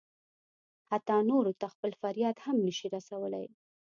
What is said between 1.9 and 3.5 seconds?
فریاد هم نه شي رسولی.